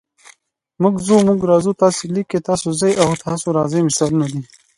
موږ 0.81 0.95
ځو، 1.05 1.15
موږ 1.27 1.39
راځو، 1.49 1.73
تاسې 1.81 2.03
لیکئ، 2.15 2.39
تاسو 2.47 2.67
ځئ 2.79 2.93
او 3.03 3.07
تاسو 3.25 3.47
راځئ 3.57 3.79
مثالونه 3.87 4.25
دي. 4.33 4.41